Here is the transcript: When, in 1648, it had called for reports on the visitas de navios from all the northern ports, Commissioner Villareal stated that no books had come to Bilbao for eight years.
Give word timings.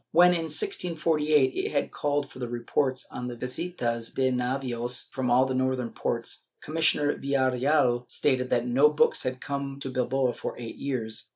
When, 0.09 0.31
in 0.31 0.45
1648, 0.45 1.53
it 1.53 1.69
had 1.71 1.91
called 1.91 2.27
for 2.31 2.39
reports 2.39 3.05
on 3.11 3.27
the 3.27 3.35
visitas 3.35 4.09
de 4.11 4.31
navios 4.31 5.11
from 5.11 5.29
all 5.29 5.45
the 5.45 5.53
northern 5.53 5.91
ports, 5.91 6.47
Commissioner 6.63 7.15
Villareal 7.19 8.09
stated 8.09 8.49
that 8.49 8.65
no 8.65 8.89
books 8.89 9.21
had 9.21 9.39
come 9.39 9.77
to 9.79 9.91
Bilbao 9.91 10.31
for 10.31 10.57
eight 10.57 10.77
years. 10.77 11.29